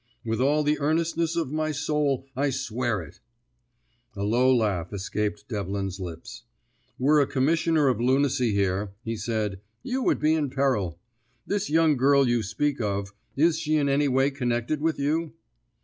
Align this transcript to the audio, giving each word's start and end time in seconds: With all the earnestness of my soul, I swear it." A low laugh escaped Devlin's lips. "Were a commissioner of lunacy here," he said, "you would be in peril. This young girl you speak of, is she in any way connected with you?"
With 0.25 0.41
all 0.41 0.63
the 0.63 0.79
earnestness 0.79 1.35
of 1.35 1.51
my 1.51 1.69
soul, 1.71 2.25
I 2.35 2.49
swear 2.49 3.03
it." 3.03 3.19
A 4.15 4.23
low 4.23 4.51
laugh 4.51 4.91
escaped 4.91 5.47
Devlin's 5.47 5.99
lips. 5.99 6.41
"Were 6.97 7.21
a 7.21 7.27
commissioner 7.27 7.87
of 7.87 8.01
lunacy 8.01 8.51
here," 8.51 8.93
he 9.03 9.15
said, 9.15 9.61
"you 9.83 10.01
would 10.01 10.17
be 10.17 10.33
in 10.33 10.49
peril. 10.49 10.97
This 11.45 11.69
young 11.69 11.97
girl 11.97 12.27
you 12.27 12.41
speak 12.41 12.81
of, 12.81 13.13
is 13.35 13.59
she 13.59 13.75
in 13.75 13.87
any 13.89 14.07
way 14.07 14.31
connected 14.31 14.81
with 14.81 14.97
you?" 14.97 15.33